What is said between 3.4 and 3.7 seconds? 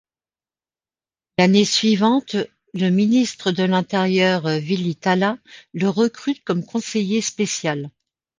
de